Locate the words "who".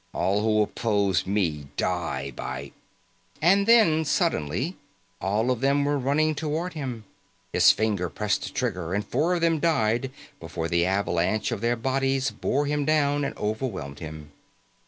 0.41-0.63